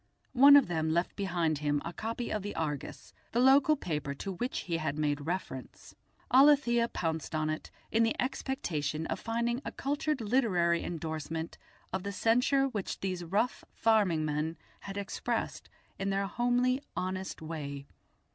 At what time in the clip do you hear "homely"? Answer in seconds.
16.25-16.81